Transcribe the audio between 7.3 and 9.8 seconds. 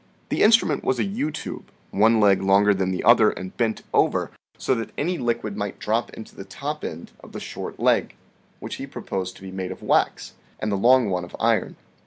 the short leg, which he proposed to be made